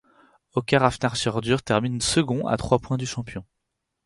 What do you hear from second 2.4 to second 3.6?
à trois points du champion.